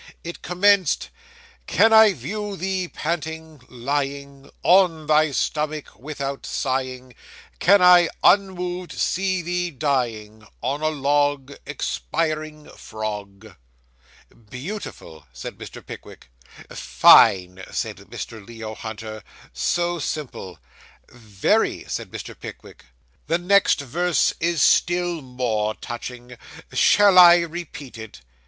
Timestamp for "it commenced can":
0.23-1.93